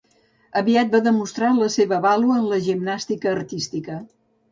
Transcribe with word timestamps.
Aviat 0.59 0.93
va 0.95 1.01
demostrar 1.07 1.51
la 1.57 1.67
seva 1.73 1.99
vàlua 2.05 2.37
en 2.39 2.47
la 2.53 2.59
gimnàstica 2.69 3.31
artística. 3.35 3.99